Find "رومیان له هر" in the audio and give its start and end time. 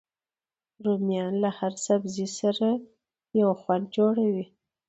0.83-1.73